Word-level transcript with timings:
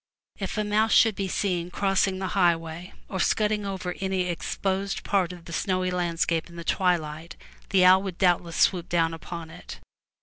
If 0.39 0.57
a 0.57 0.63
mouse 0.63 0.93
should 0.93 1.13
be 1.13 1.27
seen 1.27 1.69
crossing 1.69 2.17
the 2.17 2.25
Ifl^^^l^ 2.25 2.29
highway, 2.31 2.93
or 3.07 3.19
scudding 3.19 3.67
over 3.67 3.93
any 3.99 4.21
exposed 4.21 5.03
part 5.03 5.31
of 5.31 5.41
rfn^^mM 5.41 5.45
the 5.45 5.53
snowy 5.53 5.91
surface 5.91 6.49
in 6.49 6.55
the 6.55 6.63
twilight, 6.63 7.35
the 7.69 7.85
owl 7.85 8.01
would 8.01 8.15
'Mf^/M 8.15 8.21
doubtless 8.21 8.55
swoop 8.55 8.89
down 8.89 9.11
uponit. 9.11 9.75